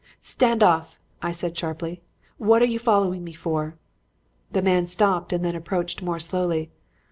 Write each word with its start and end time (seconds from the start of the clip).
"'Stand 0.19 0.63
off!' 0.63 0.97
I 1.21 1.31
said 1.31 1.55
sharply. 1.55 2.01
'What 2.39 2.63
are 2.63 2.67
you 2.67 2.79
following 2.79 3.23
me 3.23 3.33
for?' 3.33 3.75
"The 4.51 4.63
man 4.63 4.87
stopped 4.87 5.31
and 5.31 5.45
then 5.45 5.55
approached 5.55 6.01
more 6.01 6.17
slowly. 6.17 6.71